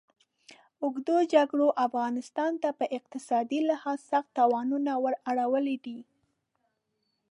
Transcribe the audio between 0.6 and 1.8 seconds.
اوږدو جګړو